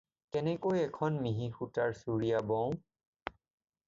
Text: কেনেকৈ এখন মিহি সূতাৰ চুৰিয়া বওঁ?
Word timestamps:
কেনেকৈ 0.35 0.77
এখন 0.85 1.17
মিহি 1.25 1.49
সূতাৰ 1.57 1.93
চুৰিয়া 1.99 2.43
বওঁ? 2.53 3.37